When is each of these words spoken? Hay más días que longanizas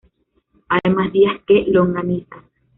Hay 0.69 0.91
más 0.91 1.13
días 1.13 1.41
que 1.45 1.65
longanizas 1.67 2.41